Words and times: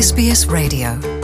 SBS 0.00 0.46
Radio. 0.48 1.17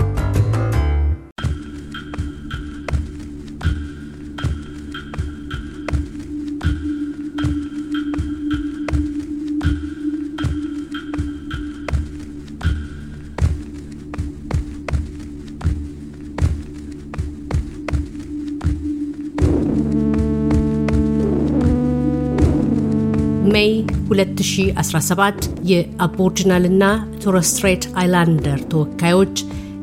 ሜይ 23.55 23.73
2017 24.09 25.43
የአቦርጅናልና 25.71 26.85
ቶረስትሬት 27.22 27.85
አይላንደር 28.00 28.61
ተወካዮች 28.72 29.36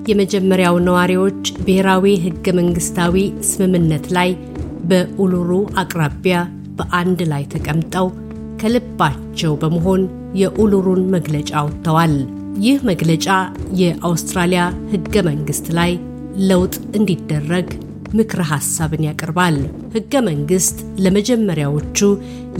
የመጀመሪያው 0.09 0.75
ነዋሪዎች 0.88 1.41
ብሔራዊ 1.59 2.05
ህገ 2.23 2.53
መንግስታዊ 2.59 3.15
ስምምነት 3.49 4.05
ላይ 4.17 4.29
በኡሉሩ 4.89 5.52
አቅራቢያ 5.81 6.38
በአንድ 6.79 7.21
ላይ 7.31 7.43
ተቀምጠው 7.53 8.07
ከልባቸው 8.62 9.53
በመሆን 9.62 10.01
የኡሉሩን 10.41 11.03
መግለጫ 11.15 11.51
አውጥተዋል። 11.62 12.15
ይህ 12.65 12.79
መግለጫ 12.90 13.27
የአውስትራሊያ 13.81 14.63
ህገ 14.91 15.15
መንግስት 15.29 15.67
ላይ 15.77 15.91
ለውጥ 16.49 16.76
እንዲደረግ 16.99 17.70
ምክረ 18.13 18.41
ሐሳብን 18.51 19.05
ያቀርባል። 19.07 19.57
ህገ 19.95 20.13
መንግስት 20.27 20.77
ለመጀመሪያዎቹ 21.03 21.99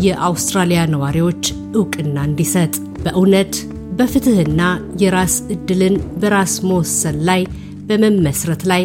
የአውስትራሊያ 0.05 0.82
ነዋሪዎች 0.94 1.44
እውቅና 1.76 2.18
እንዲሰጥ 2.30 2.74
በእውነት 3.04 3.54
በፍትህና 3.98 4.62
የራስ 5.02 5.36
ዕድልን 5.55 5.96
በራስ 6.22 6.54
መወሰን 6.68 7.18
ላይ 7.29 7.41
በመመስረት 7.90 8.63
ላይ 8.72 8.84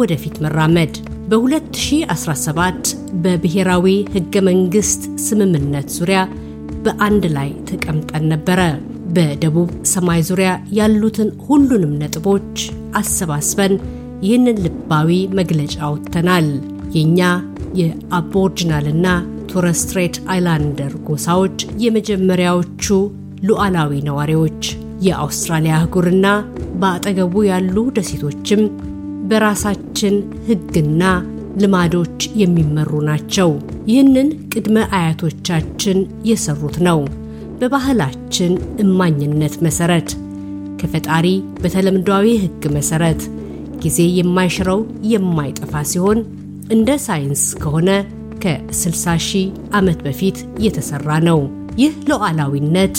ወደፊት 0.00 0.36
መራመድ 0.44 0.94
በ2017 1.30 2.90
በብሔራዊ 3.24 3.86
ህገ 4.14 4.34
መንግስት 4.48 5.02
ስምምነት 5.26 5.88
ዙሪያ 5.98 6.20
በአንድ 6.84 7.24
ላይ 7.36 7.50
ተቀምጠን 7.70 8.24
ነበረ። 8.32 8.60
በደቡብ 9.14 9.70
ሰማይ 9.90 10.20
ዙሪያ 10.28 10.50
ያሉትን 10.78 11.28
ሁሉንም 11.46 11.92
ነጥቦች 12.02 12.56
አሰባስበን 13.00 13.74
ይህንን 14.22 14.60
ልባዊ 14.64 15.08
መግለጫ 15.38 15.74
አውጥተናል። 15.86 16.48
የእኛ 16.94 17.20
የአቦርጅናልና 17.78 19.06
ቶረስትሬት 19.52 20.16
አይላንደር 20.32 20.92
ጎሳዎች 21.06 21.56
የመጀመሪያዎቹ 21.84 22.84
ሉዓላዊ 23.48 23.92
ነዋሪዎች፣ 24.08 24.62
የአውስትራሊያ 25.06 25.74
አህጉርና 25.78 26.26
በአጠገቡ 26.80 27.34
ያሉ 27.48 27.76
ደሴቶችም 27.96 28.62
በራሳችን 29.30 30.14
ህግና 30.48 31.02
ልማዶች 31.62 32.20
የሚመሩ 32.40 33.00
ናቸው። 33.08 33.50
ይህንን 33.90 34.28
ቅድመ 34.52 34.78
አያቶቻችን 34.98 35.98
የሰሩት 36.28 36.76
ነው። 36.88 37.00
በባህላችን 37.60 38.52
እማኝነት 38.84 39.54
መሰረት 39.66 40.08
ከፈጣሪ 40.80 41.26
በተለምዷዊ 41.62 42.26
ህግ 42.44 42.62
መሰረት 42.76 43.20
ጊዜ 43.82 44.00
የማይሽረው 44.18 44.80
የማይጠፋ 45.12 45.82
ሲሆን 45.92 46.18
እንደ 46.72 46.90
ሳይንስ 47.04 47.42
ከሆነ 47.62 47.90
ከ60 48.42 49.16
ሺህ 49.26 49.46
ዓመት 49.78 49.98
በፊት 50.06 50.36
የተሰራ 50.64 51.08
ነው። 51.28 51.40
ይህ 51.80 51.92
ሉዓላዊነት 52.10 52.96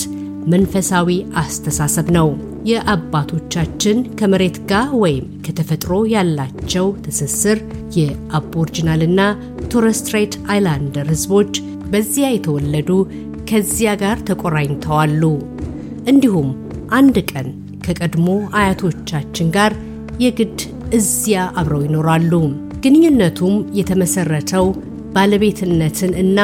መንፈሳዊ 0.52 1.08
አስተሳሰብ 1.42 2.06
ነው። 2.16 2.28
የአባቶቻችን 2.70 3.96
ከመሬት 4.18 4.56
ጋር 4.70 4.88
ወይም 5.02 5.24
ከተፈጥሮ 5.46 5.94
ያላቸው 6.14 6.86
ትስስር 7.04 7.58
የ 7.98 8.14
Aboriginal 8.14 8.96
ና 8.96 9.20
Torres 9.72 10.03
Strait 10.03 10.34
Islander 10.52 11.08
ህዝቦች 11.12 11.52
በዚያ 11.92 12.28
የተወለዱ 12.32 12.90
ከዚያ 13.50 13.90
ጋር 14.02 14.18
ተቆራኝተዋሉ። 14.28 15.22
እንዲሁም 16.12 16.48
አንድ 16.98 17.16
ቀን 17.30 17.48
ከቀድሞ 17.86 18.28
አያቶቻችን 18.58 19.48
ጋር 19.56 19.72
የግድ 20.20 20.58
እዚያ 20.94 21.38
አብረው 21.60 21.82
ይኖራሉ። 21.84 22.32
ግንኙነቱም 22.84 23.54
የተመሰረተው 23.78 24.66
ባለቤትነትን 25.14 26.12
እና 26.22 26.38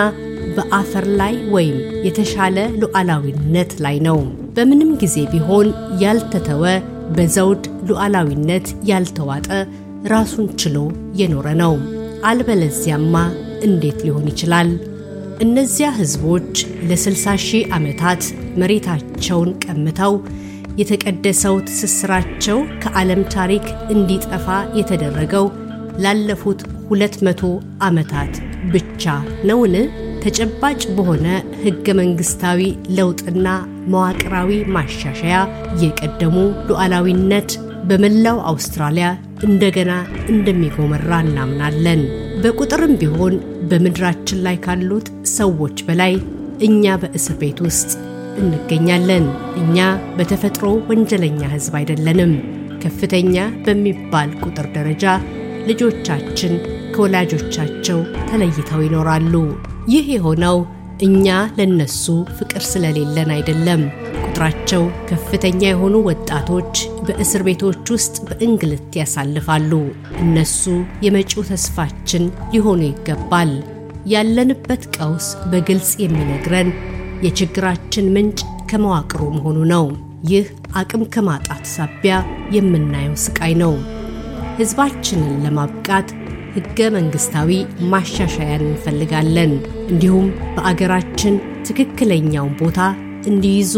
በአፈር 0.56 1.06
ላይ 1.20 1.34
ወይም 1.54 1.76
የተሻለ 2.06 2.58
ሉዓላዊነት 2.80 3.72
ላይ 3.84 3.96
ነው። 4.08 4.18
በምንም 4.56 4.90
ጊዜ 5.02 5.16
ቢሆን 5.32 5.68
ያልተተወ 6.02 6.64
በዘውድ 7.16 7.64
ሉዓላዊነት 7.88 8.66
ያልተዋጠ 8.90 9.48
ራሱን 10.12 10.46
ችሎ 10.60 10.76
የኖረ 11.20 11.48
ነው። 11.62 11.74
አልበለዚያማ 12.30 13.14
እንዴት 13.66 13.98
ሊሆን 14.06 14.26
ይችላል? 14.32 14.68
እነዚያ 15.44 15.88
ህዝቦች 15.98 16.54
ለ60 16.88 17.34
ሺህ 17.46 17.70
ዓመታት 17.76 18.22
መሬታቸውን 18.60 19.50
ቀምተው 19.64 20.14
የተቀደሰው 20.80 21.56
ትስስራቸው 21.68 22.58
ከዓለም 22.82 23.22
ታሪክ 23.34 23.64
እንዲጠፋ 23.94 24.46
የተደረገው 24.78 25.46
ላለፉት 26.04 26.60
ሁለት 26.88 27.16
መቶ 27.26 27.40
ዓመታት 27.86 28.34
ብቻ 28.72 29.04
ነውን? 29.48 29.74
ተጨባጭ 30.22 30.80
በሆነ 30.96 31.26
ህገ 31.62 31.86
መንግስታዊ 32.00 32.60
ለውጥና 32.96 33.46
መዋቅራዊ 33.92 34.50
ማሻሻያ 34.74 35.36
የቀደሙ 35.82 36.36
ሉዓላዊነት 36.68 37.50
በመላው 37.88 38.38
አውስትራሊያ 38.50 39.06
እንደገና 39.48 39.92
እንደሚጎመራ 40.32 41.20
እናምናለን። 41.26 42.02
በቁጥርም 42.42 42.94
ቢሆን 43.00 43.34
በምድራችን 43.70 44.44
ላይ 44.46 44.58
ካሉት 44.66 45.08
ሰዎች 45.36 45.78
በላይ 45.88 46.14
እኛ 46.68 46.96
በእስር 47.02 47.36
ቤት 47.42 47.58
ውስጥ 47.66 47.90
እንገኛለን። 48.40 49.26
እኛ 49.60 49.78
በተፈጥሮ 50.16 50.66
ወንጀለኛ 50.90 51.40
ህዝብ 51.54 51.74
አይደለንም። 51.80 52.32
ከፍተኛ 52.84 53.36
በሚባል 53.64 54.30
ቁጥር 54.44 54.66
ደረጃ 54.76 55.04
ልጆቻችን 55.70 56.52
ከወላጆቻቸው 56.94 57.98
ተለይተው 58.30 58.80
ይኖራሉ። 58.86 59.34
ይህ 59.92 60.06
የሆነው 60.14 60.58
እኛ 61.02 61.26
ለነሱ 61.58 62.04
ፍቅር 62.38 62.62
ስለሌለን 62.70 63.30
አይደለም። 63.36 63.82
ቁጥራቸው 64.24 64.82
ከፍተኛ 65.08 65.60
የሆኑ 65.68 65.96
ወጣቶች 66.08 66.74
በእስር 67.06 67.42
ቤቶች 67.46 67.84
ውስጥ 67.94 68.16
በእንግልት 68.26 68.96
ያሳልፋሉ። 69.00 69.72
እነሱ 70.22 70.62
የመጪው 71.06 71.46
ተስፋችን 71.50 72.24
ሊሆኑ 72.52 72.80
ይገባል። 72.88 73.52
ያለንበት 74.12 74.82
ቀውስ 74.96 75.26
በግልጽ 75.50 75.90
የሚነግረን 76.02 76.68
የችግራችን 77.22 78.12
ምንጭ 78.14 78.40
ከመዋቅሩ 78.70 79.22
መሆኑ 79.36 79.58
ነው። 79.72 79.86
ይህ 80.30 80.46
አቅም 80.80 81.02
ከማጣት 81.14 81.64
ሳቢያ 81.72 82.14
የምናየው 82.56 83.14
ስቃይ 83.24 83.54
ነው። 83.62 83.72
ህዝባችንን 84.58 85.34
ለማብቃት 85.44 86.08
ህገ 86.56 86.88
መንግስታዊ 86.96 87.50
ማሻሻያን 87.92 88.64
እንፈልጋለን። 88.68 89.52
እንዲሁም 89.90 90.26
በአገራችን 90.56 91.34
ትክክለኛውን 91.68 92.56
ቦታ 92.60 92.78
እንዲይዙ 93.30 93.74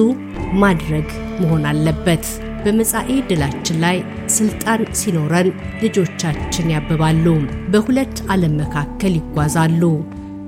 ማድረግ 0.62 1.08
መሆን 1.42 1.64
አለበት። 1.70 2.24
በመጻኤ 2.64 3.12
ድላችን 3.28 3.78
ላይ 3.84 3.96
ስልጣን 4.34 4.82
ሲኖረን 4.98 5.48
ልጆቻችን 5.82 6.72
ያብባሉ፣ 6.74 7.24
በሁለት 7.72 8.16
ዓለም 8.32 8.54
መካከል 8.62 9.14
ይጓዛሉ። 9.18 9.82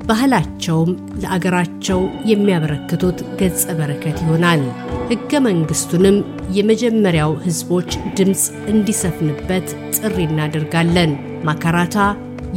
ባህላቸውም 0.08 0.90
ለአገራቸው 1.22 2.00
የሚያበረክቱት 2.30 3.18
ገጸ 3.38 3.64
በረከት 3.78 4.16
ይሆናል። 4.24 4.62
ሕገ 5.10 5.40
መንግሥቱንም 5.46 6.16
የመጀመሪያው 6.56 7.32
ሕዝቦች 7.44 7.90
ድምፅ 8.18 8.42
እንዲሰፍንበት 8.72 9.66
ጥሪ 9.96 10.16
እናደርጋለን። 10.28 11.12
ማካራታ 11.48 11.96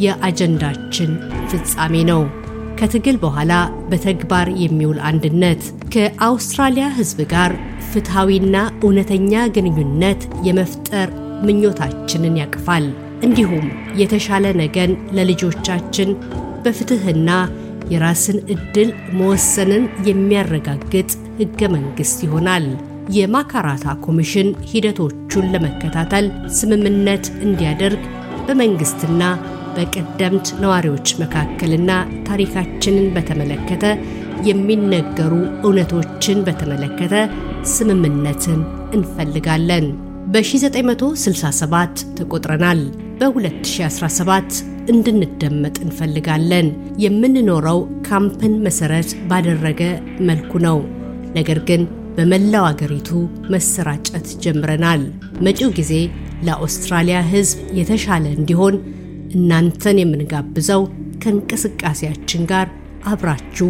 የአጀንዳችን 0.04 1.12
ፍጻሜ 1.52 1.96
ነው። 2.12 2.22
ከትግል 2.80 3.16
በኋላ 3.22 3.54
በተግባር 3.92 4.48
የሚውል 4.64 5.00
አንድነት 5.10 5.62
ከአውስትራሊያ 5.94 6.88
ሕዝብ 6.98 7.20
ጋር 7.34 7.52
ፍትሐዊና 7.92 8.56
እውነተኛ 8.82 9.44
ግንኙነት 9.56 10.22
የመፍጠር 10.48 11.10
ምኞታችንን 11.48 12.38
ያቅፋል። 12.42 12.86
እንዲሁም 13.26 13.66
የተሻለ 14.02 14.46
ነገን 14.60 14.92
ለልጆቻችን 15.18 16.10
በፍትሕና 16.68 17.32
የራስን 17.92 18.38
ዕድል 18.54 18.90
መወሰንን 19.18 19.84
የሚያረጋግጥ 20.08 21.10
ሕገ 21.38 21.70
መንግሥት 21.76 22.20
ይሆናል። 22.26 22.66
የማካራታ 23.18 23.86
ኮሚሽን 24.06 24.48
ሂደቶቹን 24.72 25.46
ለመከታተል 25.54 26.26
ስምምነት 26.58 27.26
እንዲያደርግ 27.46 28.02
በመንግሥትና 28.48 29.22
በቀደምት 29.76 30.48
ነዋሪዎች 30.62 31.08
መካከልና 31.22 31.92
ታሪካችንን 32.30 33.08
በተመለከተ 33.16 33.86
የሚነገሩ 34.48 35.34
እውነቶችን 35.64 36.44
በተመለከተ 36.48 37.16
ስምምነትን 37.76 38.60
እንፈልጋለን። 38.94 39.88
በ1967 40.34 42.04
ተቆጥረናል። 42.18 42.82
በ2017 43.22 44.60
እንድንደመጥ 44.88 45.76
እንፈልጋለን። 45.86 46.68
የምንኖረው 46.98 47.80
ካምፕን 48.08 48.54
መሰረት 48.66 49.10
ባደረገ 49.28 49.82
መልኩ 50.28 50.60
ነው። 50.68 50.78
ነገር 51.36 51.60
ግን 51.70 51.82
በመላው 52.18 52.64
አገሪቱ 52.70 53.10
መሰራጨት 53.54 54.28
ጀምረናል። 54.44 55.02
መጪው 55.46 55.72
ጊዜ 55.80 55.94
ለአውስትራሊያ 56.46 57.20
ሕዝብ 57.32 57.60
የተሻለ 57.80 58.26
እንዲሆን 58.38 58.76
እናንተን 59.32 60.00
የምንጋብዘው 60.02 60.82
ከእንቅስቃሴያችን 61.24 62.44
ጋር 62.52 62.68
አብራችሁ 63.06 63.70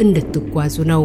እንድትጓዙ 0.00 0.76
ነው። 0.90 1.04